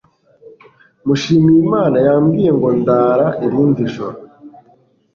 [1.05, 4.17] Mushimiyimana yambwiye ngo ndara irindi joro.